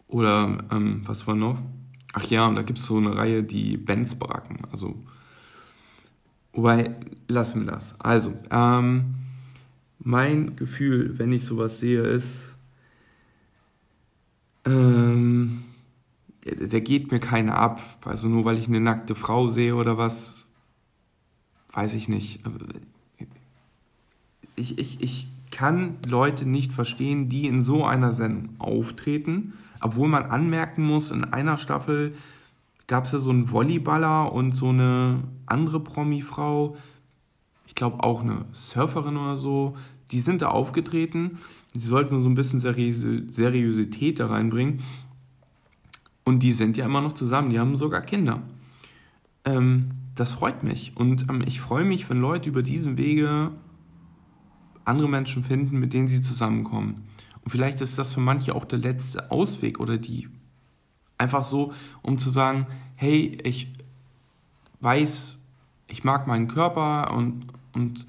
Oder 0.10 0.66
ähm, 0.74 1.02
was 1.06 1.26
war 1.28 1.36
noch? 1.36 1.60
Ach 2.12 2.26
ja, 2.26 2.46
und 2.46 2.58
da 2.58 2.64
gibt 2.64 2.80
es 2.80 2.88
so 2.88 2.98
eine 2.98 3.16
Reihe, 3.16 3.42
die 3.42 3.78
Benz-Baracken. 3.78 4.66
Also, 4.70 5.02
wobei, 6.52 6.94
lassen 7.30 7.62
wir 7.62 7.72
das. 7.72 7.98
Also, 8.02 8.34
ähm, 8.52 9.16
mein 10.06 10.56
Gefühl, 10.56 11.18
wenn 11.18 11.32
ich 11.32 11.46
sowas 11.46 11.80
sehe, 11.80 12.02
ist, 12.02 12.58
ähm, 14.66 15.64
der, 16.46 16.68
der 16.68 16.82
geht 16.82 17.12
mir 17.12 17.20
keiner 17.20 17.58
ab. 17.58 17.82
Also 18.06 18.30
nur 18.30 18.46
weil 18.46 18.60
ich 18.60 18.68
eine 18.68 18.80
nackte 18.80 19.16
Frau 19.16 19.48
sehe 19.48 19.76
oder 19.76 19.98
was, 19.98 20.48
weiß 21.74 21.96
ich 21.96 22.08
nicht. 22.08 22.42
Ich, 24.56 24.78
ich, 24.78 25.02
ich 25.02 25.28
kann 25.50 25.98
Leute 26.08 26.48
nicht 26.48 26.72
verstehen, 26.72 27.28
die 27.28 27.48
in 27.48 27.64
so 27.64 27.84
einer 27.84 28.14
Sendung 28.14 28.50
auftreten, 28.60 29.54
obwohl 29.82 30.08
man 30.08 30.26
anmerken 30.26 30.86
muss, 30.86 31.10
in 31.10 31.26
einer 31.26 31.58
Staffel 31.58 32.14
gab 32.86 33.06
es 33.06 33.12
ja 33.12 33.18
so 33.18 33.32
einen 33.32 33.48
Volleyballer 33.48 34.32
und 34.32 34.52
so 34.52 34.70
eine 34.70 35.24
andere 35.48 35.80
Promi-Frau, 35.80 36.78
ich 37.66 37.74
glaube 37.74 38.04
auch 38.04 38.22
eine 38.22 38.46
Surferin 38.54 39.18
oder 39.18 39.38
so, 39.38 39.76
die 40.12 40.20
sind 40.20 40.42
da 40.42 40.50
aufgetreten. 40.50 41.40
Sie 41.74 41.88
sollten 41.88 42.22
so 42.22 42.30
ein 42.30 42.36
bisschen 42.36 42.60
Seriosität 42.60 44.20
da 44.20 44.28
reinbringen. 44.28 44.82
Und 46.24 46.42
die 46.42 46.54
sind 46.54 46.78
ja 46.78 46.86
immer 46.86 47.02
noch 47.02 47.14
zusammen, 47.14 47.52
die 47.52 47.60
haben 47.60 47.76
sogar 47.76 48.02
Kinder. 48.02 48.42
Ähm, 49.46 49.92
das 50.16 50.32
freut 50.32 50.64
mich. 50.64 50.94
Und 50.96 51.30
ähm, 51.30 51.44
ich 51.46 51.62
freue 51.62 51.86
mich, 51.86 52.10
wenn 52.10 52.20
Leute 52.20 52.50
über 52.50 52.64
diesen 52.64 52.98
Wege 52.98 53.52
andere 54.86 55.10
Menschen 55.10 55.44
finden, 55.44 55.80
mit 55.80 55.94
denen 55.94 56.08
sie 56.08 56.22
zusammenkommen. 56.22 57.04
Und 57.44 57.52
vielleicht 57.52 57.82
ist 57.82 57.98
das 57.98 58.14
für 58.14 58.22
manche 58.22 58.56
auch 58.56 58.66
der 58.66 58.80
letzte 58.80 59.32
Ausweg 59.32 59.80
oder 59.80 59.98
die 59.98 60.30
einfach 61.18 61.44
so, 61.44 61.74
um 62.02 62.18
zu 62.18 62.30
sagen, 62.30 62.68
hey, 62.96 63.38
ich 63.44 63.72
weiß, 64.82 65.40
ich 65.88 66.04
mag 66.04 66.28
meinen 66.28 66.48
Körper 66.48 67.14
und, 67.14 67.46
und 67.74 68.08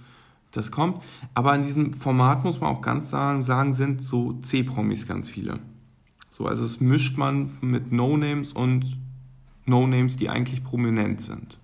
das 0.57 0.71
kommt. 0.71 1.03
Aber 1.35 1.55
in 1.55 1.63
diesem 1.63 1.93
Format 1.93 2.45
muss 2.45 2.61
man 2.61 2.71
auch 2.71 2.81
ganz 2.81 3.11
sagen, 3.11 3.43
sagen 3.43 3.73
sind 3.73 4.03
so 4.03 4.35
C-Promis 4.35 5.07
ganz 5.07 5.29
viele. 5.29 5.61
So, 6.31 6.47
also 6.47 6.65
es 6.65 6.81
mischt 6.81 7.17
man 7.17 7.51
mit 7.61 7.93
No-Names 7.93 8.53
und 8.53 8.99
No-Names, 9.65 10.17
die 10.17 10.29
eigentlich 10.29 10.65
prominent 10.65 11.21
sind. 11.21 11.59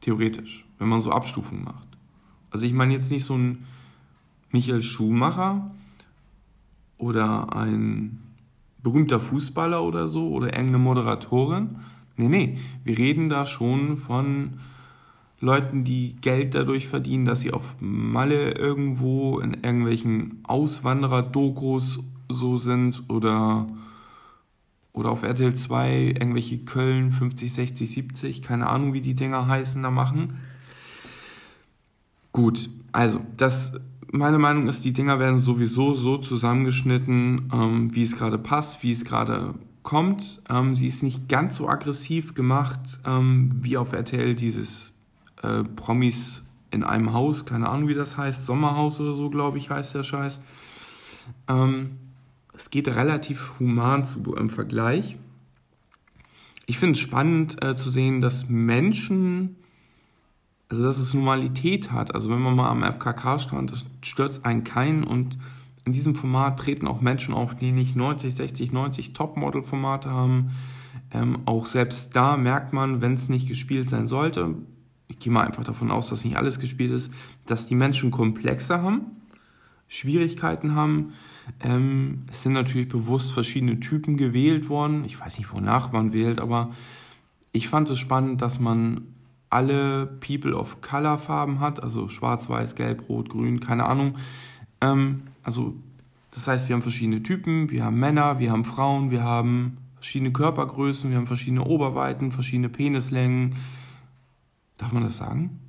Theoretisch, 0.00 0.66
wenn 0.78 0.88
man 0.88 1.00
so 1.00 1.10
Abstufungen 1.10 1.64
macht. 1.64 1.86
Also 2.50 2.66
ich 2.66 2.72
meine 2.72 2.94
jetzt 2.94 3.10
nicht 3.10 3.24
so 3.24 3.36
ein 3.36 3.64
Michael 4.50 4.82
Schumacher 4.82 5.70
oder 6.98 7.54
ein 7.54 8.22
berühmter 8.82 9.20
Fußballer 9.20 9.82
oder 9.82 10.08
so 10.08 10.28
oder 10.28 10.46
irgendeine 10.46 10.78
Moderatorin. 10.78 11.76
Nee, 12.16 12.28
nee, 12.28 12.58
wir 12.84 12.96
reden 12.96 13.28
da 13.28 13.44
schon 13.44 13.96
von 13.96 14.58
Leuten, 15.40 15.84
die 15.84 16.16
Geld 16.20 16.54
dadurch 16.54 16.88
verdienen, 16.88 17.26
dass 17.26 17.40
sie 17.40 17.52
auf 17.52 17.76
Malle 17.80 18.52
irgendwo 18.52 19.38
in 19.40 19.54
irgendwelchen 19.54 20.40
Auswanderer-Dokus 20.44 22.00
so 22.30 22.58
sind 22.58 23.04
oder, 23.08 23.66
oder 24.92 25.10
auf 25.10 25.22
RTL 25.22 25.54
2 25.54 26.14
irgendwelche 26.18 26.58
Köln 26.58 27.10
50, 27.10 27.52
60, 27.52 27.90
70, 27.90 28.42
keine 28.42 28.66
Ahnung, 28.66 28.94
wie 28.94 29.02
die 29.02 29.14
Dinger 29.14 29.46
heißen, 29.46 29.82
da 29.82 29.90
machen. 29.90 30.38
Gut, 32.32 32.70
also 32.92 33.20
das, 33.36 33.72
meine 34.10 34.38
Meinung 34.38 34.68
ist, 34.68 34.84
die 34.84 34.92
Dinger 34.92 35.18
werden 35.18 35.38
sowieso 35.38 35.94
so 35.94 36.16
zusammengeschnitten, 36.16 37.50
ähm, 37.52 37.94
wie 37.94 38.02
es 38.02 38.16
gerade 38.16 38.38
passt, 38.38 38.82
wie 38.82 38.92
es 38.92 39.04
gerade 39.04 39.54
kommt. 39.82 40.42
Ähm, 40.48 40.74
sie 40.74 40.88
ist 40.88 41.02
nicht 41.02 41.28
ganz 41.28 41.56
so 41.56 41.68
aggressiv 41.68 42.34
gemacht 42.34 43.00
ähm, 43.04 43.50
wie 43.60 43.76
auf 43.76 43.92
RTL 43.92 44.34
dieses 44.34 44.92
äh, 45.42 45.64
Promis 45.64 46.42
in 46.70 46.82
einem 46.82 47.12
Haus, 47.12 47.46
keine 47.46 47.68
Ahnung 47.68 47.88
wie 47.88 47.94
das 47.94 48.16
heißt, 48.16 48.44
Sommerhaus 48.44 49.00
oder 49.00 49.14
so, 49.14 49.30
glaube 49.30 49.58
ich, 49.58 49.70
heißt 49.70 49.94
der 49.94 50.02
Scheiß. 50.02 50.40
Ähm, 51.48 51.98
es 52.54 52.70
geht 52.70 52.88
relativ 52.88 53.52
human 53.58 54.04
zu 54.04 54.34
im 54.34 54.50
Vergleich. 54.50 55.16
Ich 56.66 56.78
finde 56.78 56.94
es 56.94 57.00
spannend 57.00 57.62
äh, 57.62 57.74
zu 57.76 57.90
sehen, 57.90 58.20
dass 58.20 58.48
Menschen, 58.48 59.56
also 60.68 60.82
dass 60.82 60.98
es 60.98 61.14
Normalität 61.14 61.92
hat. 61.92 62.14
Also 62.14 62.30
wenn 62.30 62.40
man 62.40 62.56
mal 62.56 62.70
am 62.70 62.82
FKK-Strand, 62.82 63.72
das 63.72 63.86
stürzt 64.02 64.44
einen 64.44 64.64
keinen 64.64 65.04
und 65.04 65.38
in 65.84 65.92
diesem 65.92 66.16
Format 66.16 66.58
treten 66.58 66.88
auch 66.88 67.00
Menschen 67.00 67.32
auf, 67.32 67.54
die 67.54 67.70
nicht 67.70 67.94
90, 67.94 68.34
60, 68.34 68.72
90 68.72 69.12
Topmodel-Formate 69.12 70.10
haben. 70.10 70.50
Ähm, 71.12 71.38
auch 71.44 71.66
selbst 71.66 72.16
da 72.16 72.36
merkt 72.36 72.72
man, 72.72 73.00
wenn 73.00 73.14
es 73.14 73.28
nicht 73.28 73.46
gespielt 73.46 73.88
sein 73.88 74.08
sollte, 74.08 74.56
ich 75.08 75.18
gehe 75.18 75.32
mal 75.32 75.46
einfach 75.46 75.64
davon 75.64 75.90
aus, 75.90 76.08
dass 76.10 76.24
nicht 76.24 76.36
alles 76.36 76.58
gespielt 76.58 76.90
ist, 76.90 77.12
dass 77.46 77.66
die 77.66 77.74
Menschen 77.74 78.10
komplexer 78.10 78.82
haben, 78.82 79.02
Schwierigkeiten 79.88 80.74
haben. 80.74 81.12
Ähm, 81.60 82.24
es 82.30 82.42
sind 82.42 82.52
natürlich 82.52 82.88
bewusst 82.88 83.32
verschiedene 83.32 83.78
Typen 83.78 84.16
gewählt 84.16 84.68
worden. 84.68 85.04
Ich 85.04 85.20
weiß 85.20 85.38
nicht, 85.38 85.52
wonach 85.52 85.92
man 85.92 86.12
wählt, 86.12 86.40
aber 86.40 86.70
ich 87.52 87.68
fand 87.68 87.88
es 87.90 87.98
spannend, 87.98 88.42
dass 88.42 88.58
man 88.58 89.02
alle 89.48 90.06
People 90.06 90.54
of 90.54 90.80
Color 90.80 91.18
Farben 91.18 91.60
hat, 91.60 91.82
also 91.82 92.08
schwarz, 92.08 92.48
weiß, 92.48 92.74
gelb, 92.74 93.08
rot, 93.08 93.28
grün, 93.28 93.60
keine 93.60 93.86
Ahnung. 93.86 94.16
Ähm, 94.80 95.22
also 95.42 95.74
das 96.32 96.48
heißt, 96.48 96.68
wir 96.68 96.74
haben 96.74 96.82
verschiedene 96.82 97.22
Typen, 97.22 97.70
wir 97.70 97.84
haben 97.84 97.98
Männer, 97.98 98.38
wir 98.38 98.50
haben 98.50 98.64
Frauen, 98.64 99.10
wir 99.10 99.22
haben 99.22 99.78
verschiedene 99.94 100.32
Körpergrößen, 100.32 101.08
wir 101.10 101.16
haben 101.16 101.26
verschiedene 101.26 101.64
Oberweiten, 101.64 102.30
verschiedene 102.30 102.68
Penislängen, 102.68 103.56
Darf 104.76 104.92
man 104.92 105.02
das 105.02 105.16
sagen? 105.16 105.60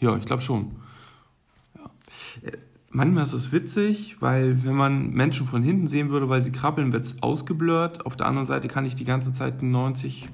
Ja, 0.00 0.16
ich 0.16 0.24
glaube 0.24 0.42
schon. 0.42 0.76
Ja. 1.76 1.90
Äh, 2.48 2.58
manchmal 2.90 3.24
ist 3.24 3.32
es 3.32 3.52
witzig, 3.52 4.16
weil 4.20 4.62
wenn 4.64 4.74
man 4.74 5.10
Menschen 5.10 5.46
von 5.46 5.62
hinten 5.62 5.86
sehen 5.86 6.10
würde, 6.10 6.28
weil 6.28 6.42
sie 6.42 6.52
krabbeln, 6.52 6.92
wird 6.92 7.04
es 7.04 7.22
ausgeblurrt. 7.22 8.06
Auf 8.06 8.16
der 8.16 8.26
anderen 8.26 8.46
Seite 8.46 8.68
kann 8.68 8.84
ich 8.84 8.94
die 8.94 9.04
ganze 9.04 9.32
Zeit 9.32 9.62
90% 9.62 10.28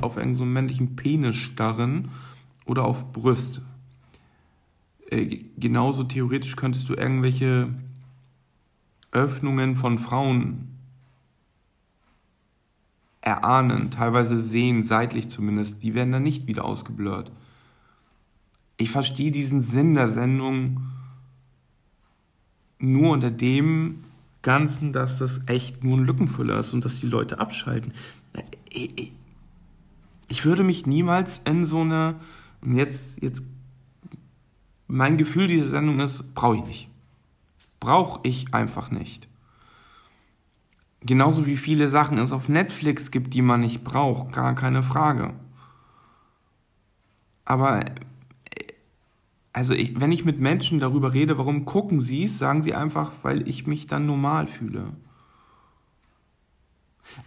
auf 0.00 0.16
irgendeinen 0.16 0.34
so 0.34 0.44
männlichen 0.44 0.96
Penis 0.96 1.36
starren 1.36 2.10
oder 2.66 2.84
auf 2.84 3.12
Brüste. 3.12 3.62
Äh, 5.10 5.44
genauso 5.56 6.04
theoretisch 6.04 6.56
könntest 6.56 6.88
du 6.88 6.94
irgendwelche 6.94 7.72
Öffnungen 9.12 9.76
von 9.76 9.98
Frauen 9.98 10.68
erahnen, 13.22 13.90
teilweise 13.90 14.40
sehen, 14.40 14.82
seitlich 14.82 15.30
zumindest, 15.30 15.82
die 15.82 15.94
werden 15.94 16.12
dann 16.12 16.24
nicht 16.24 16.46
wieder 16.48 16.64
ausgeblurrt. 16.64 17.32
Ich 18.76 18.90
verstehe 18.90 19.30
diesen 19.30 19.60
Sinn 19.62 19.94
der 19.94 20.08
Sendung 20.08 20.82
nur 22.78 23.12
unter 23.12 23.30
dem 23.30 24.04
Ganzen, 24.42 24.92
dass 24.92 25.18
das 25.18 25.40
echt 25.46 25.84
nur 25.84 25.96
ein 25.98 26.04
Lückenfüller 26.04 26.58
ist 26.58 26.72
und 26.72 26.84
dass 26.84 26.98
die 26.98 27.06
Leute 27.06 27.38
abschalten. 27.38 27.92
Ich 30.28 30.44
würde 30.44 30.64
mich 30.64 30.84
niemals 30.84 31.42
in 31.44 31.64
so 31.64 31.82
eine, 31.82 32.16
und 32.60 32.74
jetzt, 32.74 33.22
jetzt, 33.22 33.44
mein 34.88 35.16
Gefühl 35.16 35.46
dieser 35.46 35.68
Sendung 35.68 36.00
ist, 36.00 36.34
brauche 36.34 36.56
ich 36.56 36.64
nicht. 36.64 36.88
Brauche 37.78 38.20
ich 38.24 38.52
einfach 38.52 38.90
nicht. 38.90 39.28
Genauso 41.04 41.46
wie 41.46 41.56
viele 41.56 41.88
Sachen 41.88 42.18
es 42.18 42.32
auf 42.32 42.48
Netflix 42.48 43.10
gibt, 43.10 43.34
die 43.34 43.42
man 43.42 43.60
nicht 43.60 43.82
braucht, 43.82 44.32
gar 44.32 44.54
keine 44.54 44.82
Frage. 44.82 45.34
Aber 47.44 47.80
also 49.52 49.74
ich, 49.74 50.00
wenn 50.00 50.12
ich 50.12 50.24
mit 50.24 50.40
Menschen 50.40 50.80
darüber 50.80 51.12
rede, 51.12 51.36
warum 51.38 51.64
gucken 51.64 52.00
sie 52.00 52.24
es, 52.24 52.38
sagen 52.38 52.62
sie 52.62 52.74
einfach, 52.74 53.12
weil 53.22 53.46
ich 53.46 53.66
mich 53.66 53.86
dann 53.86 54.06
normal 54.06 54.46
fühle. 54.46 54.92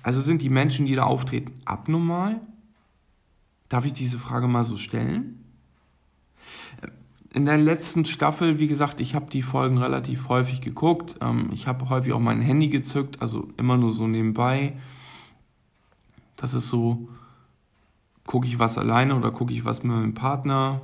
Also 0.02 0.22
sind 0.22 0.42
die 0.42 0.50
Menschen, 0.50 0.86
die 0.88 0.96
da 0.96 1.04
auftreten, 1.04 1.54
abnormal? 1.66 2.42
Darf 3.70 3.86
ich 3.86 3.94
diese 3.94 4.18
Frage 4.18 4.48
mal 4.48 4.64
so 4.64 4.78
stellen? 4.78 5.45
In 7.36 7.44
der 7.44 7.58
letzten 7.58 8.06
Staffel, 8.06 8.60
wie 8.60 8.68
gesagt, 8.68 9.02
ich 9.02 9.14
habe 9.14 9.30
die 9.30 9.42
Folgen 9.42 9.78
relativ 9.78 10.30
häufig 10.30 10.62
geguckt. 10.62 11.18
Ähm, 11.20 11.50
ich 11.52 11.68
habe 11.68 11.90
häufig 11.90 12.14
auch 12.14 12.20
mein 12.22 12.40
Handy 12.40 12.70
gezückt, 12.70 13.22
also 13.22 13.50
immer 13.58 13.76
nur 13.76 13.92
so 13.92 14.08
nebenbei. 14.08 14.78
Das 16.38 16.54
ist 16.54 16.70
so, 16.70 17.10
gucke 18.26 18.48
ich 18.48 18.58
was 18.58 18.78
alleine 18.78 19.18
oder 19.18 19.32
gucke 19.32 19.52
ich 19.52 19.66
was 19.66 19.84
mit 19.84 19.92
meinem 19.92 20.14
Partner? 20.14 20.80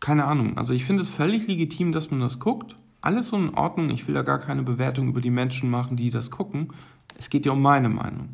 Keine 0.00 0.24
Ahnung. 0.24 0.56
Also 0.56 0.72
ich 0.72 0.86
finde 0.86 1.02
es 1.02 1.10
völlig 1.10 1.46
legitim, 1.46 1.92
dass 1.92 2.10
man 2.10 2.20
das 2.20 2.38
guckt. 2.38 2.74
Alles 3.02 3.28
so 3.28 3.36
in 3.36 3.52
Ordnung. 3.52 3.90
Ich 3.90 4.08
will 4.08 4.14
da 4.14 4.22
gar 4.22 4.38
keine 4.38 4.62
Bewertung 4.62 5.08
über 5.08 5.20
die 5.20 5.30
Menschen 5.30 5.68
machen, 5.68 5.98
die 5.98 6.08
das 6.08 6.30
gucken. 6.30 6.72
Es 7.18 7.28
geht 7.28 7.44
ja 7.44 7.52
um 7.52 7.60
meine 7.60 7.90
Meinung. 7.90 8.30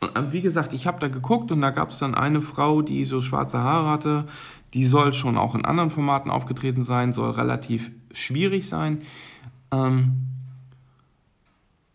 Und 0.00 0.16
äh, 0.16 0.32
wie 0.32 0.40
gesagt, 0.40 0.72
ich 0.72 0.86
habe 0.86 1.00
da 1.00 1.08
geguckt 1.08 1.50
und 1.52 1.60
da 1.60 1.70
gab 1.70 1.90
es 1.90 1.98
dann 1.98 2.14
eine 2.14 2.40
Frau, 2.40 2.82
die 2.82 3.04
so 3.04 3.20
schwarze 3.20 3.58
Haare 3.58 3.88
hatte. 3.88 4.26
Die 4.74 4.84
soll 4.84 5.14
schon 5.14 5.38
auch 5.38 5.54
in 5.54 5.64
anderen 5.64 5.90
Formaten 5.90 6.30
aufgetreten 6.30 6.82
sein, 6.82 7.12
soll 7.12 7.30
relativ 7.30 7.90
schwierig 8.12 8.68
sein. 8.68 9.02
Ähm, 9.70 10.26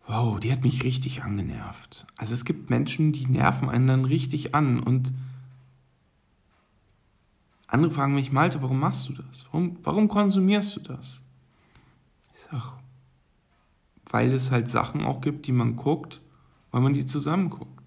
wow, 0.07 0.39
die 0.39 0.51
hat 0.51 0.63
mich 0.63 0.83
richtig 0.83 1.23
angenervt. 1.23 2.07
Also 2.17 2.33
es 2.33 2.45
gibt 2.45 2.69
Menschen, 2.69 3.11
die 3.11 3.27
nerven 3.27 3.69
einen 3.69 3.87
dann 3.87 4.05
richtig 4.05 4.55
an 4.55 4.79
und 4.79 5.13
andere 7.67 7.91
fragen 7.91 8.15
mich, 8.15 8.33
Malte, 8.33 8.61
warum 8.61 8.79
machst 8.79 9.07
du 9.07 9.13
das? 9.13 9.45
Warum, 9.45 9.77
warum 9.83 10.09
konsumierst 10.09 10.75
du 10.75 10.79
das? 10.81 11.21
Ich 12.33 12.41
sag, 12.51 12.73
weil 14.09 14.33
es 14.33 14.51
halt 14.51 14.67
Sachen 14.67 15.05
auch 15.05 15.21
gibt, 15.21 15.47
die 15.47 15.53
man 15.53 15.77
guckt, 15.77 16.21
weil 16.71 16.81
man 16.81 16.91
die 16.91 17.05
zusammen 17.05 17.49
guckt. 17.49 17.80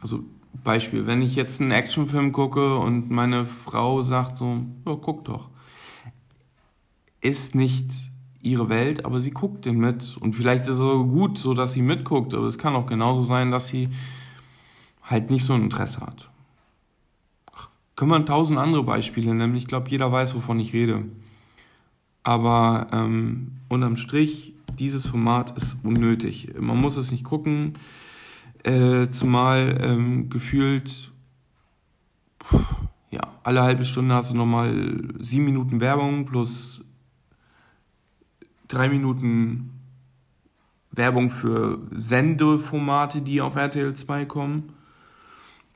Also 0.00 0.24
Beispiel, 0.64 1.06
wenn 1.06 1.22
ich 1.22 1.36
jetzt 1.36 1.60
einen 1.60 1.70
Actionfilm 1.70 2.32
gucke 2.32 2.76
und 2.76 3.10
meine 3.10 3.44
Frau 3.46 4.02
sagt 4.02 4.36
so, 4.36 4.64
ja, 4.86 4.96
guck 5.00 5.24
doch. 5.24 5.48
Ist 7.20 7.54
nicht 7.54 7.90
ihre 8.42 8.68
Welt, 8.68 9.04
aber 9.04 9.20
sie 9.20 9.30
guckt 9.30 9.64
den 9.64 9.78
mit. 9.78 10.16
Und 10.18 10.34
vielleicht 10.34 10.62
ist 10.64 10.70
es 10.70 10.76
so 10.76 11.06
gut, 11.06 11.38
so 11.38 11.54
dass 11.54 11.72
sie 11.72 11.82
mitguckt, 11.82 12.34
aber 12.34 12.46
es 12.46 12.58
kann 12.58 12.76
auch 12.76 12.86
genauso 12.86 13.22
sein, 13.22 13.50
dass 13.50 13.68
sie 13.68 13.88
halt 15.02 15.30
nicht 15.30 15.44
so 15.44 15.54
ein 15.54 15.62
Interesse 15.62 16.00
hat. 16.00 16.28
Können 17.96 18.10
wir 18.10 18.24
tausend 18.24 18.58
andere 18.58 18.82
Beispiele 18.82 19.34
nennen. 19.34 19.56
Ich 19.56 19.66
glaube, 19.66 19.88
jeder 19.88 20.12
weiß, 20.12 20.34
wovon 20.34 20.60
ich 20.60 20.72
rede. 20.72 21.04
Aber 22.22 22.88
ähm, 22.92 23.52
unterm 23.68 23.96
Strich, 23.96 24.54
dieses 24.78 25.06
Format 25.06 25.56
ist 25.56 25.78
unnötig. 25.82 26.52
Man 26.58 26.76
muss 26.76 26.96
es 26.96 27.10
nicht 27.10 27.24
gucken, 27.24 27.74
äh, 28.64 29.08
zumal 29.10 29.78
ähm, 29.82 30.28
gefühlt, 30.28 31.12
pff, 32.42 32.74
ja, 33.10 33.20
alle 33.42 33.62
halbe 33.62 33.84
Stunde 33.84 34.14
hast 34.14 34.30
du 34.30 34.36
nochmal 34.36 34.74
sieben 35.20 35.44
Minuten 35.44 35.80
Werbung 35.80 36.26
plus 36.26 36.84
drei 38.68 38.88
Minuten 38.88 39.70
Werbung 40.90 41.30
für 41.30 41.78
Sendeformate, 41.92 43.20
die 43.20 43.40
auf 43.40 43.56
RTL 43.56 43.94
2 43.94 44.24
kommen. 44.24 44.72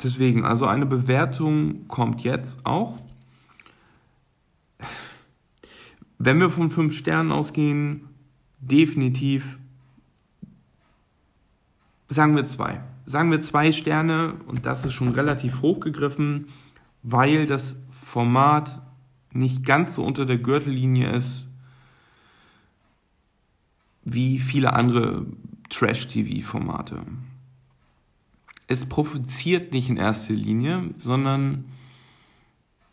Deswegen, 0.02 0.44
also 0.44 0.66
eine 0.66 0.86
Bewertung 0.86 1.86
kommt 1.88 2.22
jetzt 2.22 2.64
auch. 2.64 2.98
Wenn 6.18 6.38
wir 6.38 6.50
von 6.50 6.70
fünf 6.70 6.94
Sternen 6.94 7.32
ausgehen, 7.32 8.08
definitiv 8.58 9.58
sagen 12.10 12.36
wir 12.36 12.44
zwei. 12.44 12.82
Sagen 13.06 13.30
wir 13.30 13.40
zwei 13.40 13.72
Sterne 13.72 14.34
und 14.46 14.66
das 14.66 14.84
ist 14.84 14.92
schon 14.92 15.08
relativ 15.08 15.62
hochgegriffen, 15.62 16.48
weil 17.02 17.46
das 17.46 17.82
Format 17.90 18.82
nicht 19.32 19.64
ganz 19.64 19.94
so 19.94 20.04
unter 20.04 20.26
der 20.26 20.38
Gürtellinie 20.38 21.10
ist 21.12 21.46
wie 24.02 24.38
viele 24.38 24.72
andere 24.72 25.26
Trash-TV-Formate 25.68 27.02
es 28.70 28.86
provoziert 28.86 29.72
nicht 29.72 29.88
in 29.88 29.96
erster 29.96 30.32
Linie, 30.32 30.90
sondern 30.96 31.64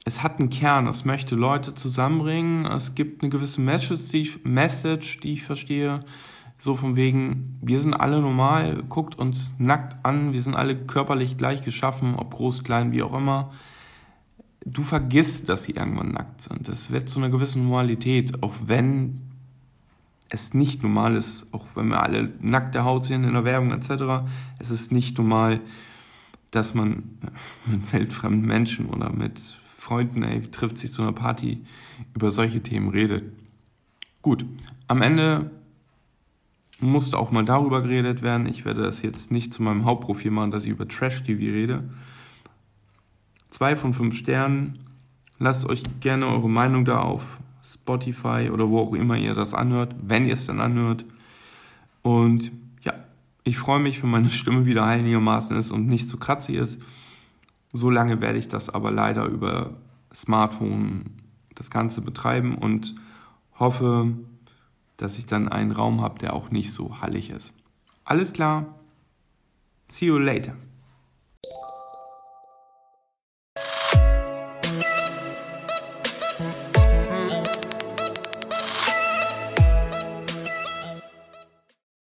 es 0.06 0.23
hat 0.23 0.39
einen 0.39 0.49
Kern, 0.49 0.88
es 0.88 1.06
möchte 1.06 1.36
Leute 1.36 1.75
zusammenbringen, 1.75 2.65
es 2.65 2.95
gibt 2.95 3.21
eine 3.21 3.30
gewisse 3.30 3.62
Message, 3.62 4.10
die 4.10 4.21
ich, 4.21 4.43
Message, 4.43 5.19
die 5.19 5.34
ich 5.34 5.43
verstehe, 5.43 6.03
so 6.58 6.76
von 6.76 6.96
wegen, 6.96 7.60
wir 7.62 7.80
sind 7.82 7.93
alle 7.93 8.20
normal, 8.22 8.84
guckt 8.89 9.15
uns 9.15 9.54
nackt 9.60 10.04
an, 10.06 10.34
wir 10.34 10.41
sind 10.41 10.56
alle 10.56 10.76
körperlich 10.76 11.38
gleich 11.38 11.63
geschaffen, 11.63 12.15
ob 12.15 12.34
groß, 12.34 12.63
klein, 12.63 12.91
wie 12.91 13.04
auch 13.04 13.15
immer. 13.15 13.52
Du 14.65 14.82
vergisst, 14.82 15.50
dass 15.50 15.63
sie 15.63 15.74
irgendwann 15.74 16.12
nackt 16.12 16.41
sind. 16.41 16.67
Es 16.67 16.91
wird 16.91 17.10
zu 17.10 17.20
einer 17.20 17.30
gewissen 17.30 17.63
Normalität, 17.63 18.41
auch 18.43 18.54
wenn 18.65 19.22
es 20.30 20.54
nicht 20.54 20.84
normal 20.84 21.15
ist, 21.15 21.46
auch 21.54 21.76
wenn 21.76 21.88
wir 21.88 22.02
alle 22.02 22.34
nackte 22.41 22.84
Haut 22.84 23.06
sehen 23.06 23.24
in 23.24 23.34
der 23.34 23.46
Werbung 23.46 23.72
etc., 23.72 24.28
es 24.60 24.72
ist 24.72 24.91
nicht 24.91 25.17
normal, 25.17 25.62
dass 26.52 26.74
man 26.74 27.17
mit 27.65 27.93
weltfremden 27.93 28.46
Menschen 28.46 28.88
oder 28.88 29.12
mit 29.12 29.39
Freunden, 29.76 30.24
ey, 30.24 30.41
trifft 30.41 30.80
sich 30.80 30.91
zu 30.91 31.02
einer 31.02 31.13
Party, 31.13 31.63
über 32.13 32.32
solche 32.32 32.62
Themen 32.62 32.89
redet. 32.89 33.32
Gut, 34.22 34.46
am 34.88 35.02
Ende 35.02 35.52
musste 36.82 37.18
auch 37.18 37.32
mal 37.32 37.46
darüber 37.46 37.82
geredet 37.82 38.22
werden. 38.22 38.48
Ich 38.48 38.66
werde 38.66 38.84
das 38.84 39.02
jetzt 39.02 39.32
nicht 39.32 39.54
zu 39.54 39.63
meinem 39.63 39.86
Hauptprofil 39.86 40.32
machen, 40.32 40.52
dass 40.52 40.66
ich 40.66 40.72
über 40.72 40.88
Trash-TV 40.88 41.40
rede. 41.40 41.90
Zwei 43.50 43.76
von 43.76 43.94
fünf 43.94 44.16
Sternen. 44.16 44.80
Lasst 45.40 45.68
euch 45.68 45.84
gerne 46.00 46.28
eure 46.28 46.50
Meinung 46.50 46.86
da 46.86 47.02
auf 47.02 47.40
Spotify 47.63 48.50
oder 48.52 48.70
wo 48.70 48.80
auch 48.80 48.94
immer 48.94 49.18
ihr 49.18 49.34
das 49.34 49.54
anhört, 49.54 49.96
wenn 50.04 50.26
ihr 50.26 50.34
es 50.34 50.46
dann 50.46 50.62
anhört. 50.62 51.06
Und 52.02 52.52
ja, 52.84 52.94
ich 53.44 53.58
freue 53.58 53.80
mich, 53.80 54.02
wenn 54.02 54.10
meine 54.10 54.30
Stimme 54.30 54.66
wieder 54.66 54.86
einigermaßen 54.86 55.58
ist 55.58 55.72
und 55.72 55.88
nicht 55.88 56.10
zu 56.10 56.18
kratzig 56.18 56.56
ist. 56.56 56.82
So 57.74 57.90
lange 57.90 58.22
werde 58.22 58.40
ich 58.40 58.48
das 58.48 58.70
aber 58.70 58.92
leider 58.92 59.26
über 59.26 59.72
Smartphone 60.13 61.06
das 61.54 61.70
Ganze 61.70 62.02
betreiben 62.02 62.56
und 62.56 62.96
hoffe, 63.60 64.13
dass 64.97 65.17
ich 65.17 65.25
dann 65.25 65.47
einen 65.47 65.71
Raum 65.71 66.01
habe, 66.01 66.19
der 66.19 66.33
auch 66.33 66.49
nicht 66.49 66.73
so 66.73 67.01
hallig 67.01 67.29
ist. 67.29 67.53
Alles 68.03 68.33
klar. 68.33 68.75
See 69.88 70.07
you 70.07 70.17
later. 70.17 70.55